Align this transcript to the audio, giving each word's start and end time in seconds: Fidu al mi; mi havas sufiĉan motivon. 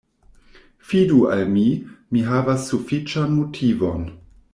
Fidu 0.91 1.19
al 1.35 1.43
mi; 1.57 1.65
mi 2.15 2.23
havas 2.31 2.65
sufiĉan 2.71 3.37
motivon. 3.43 4.09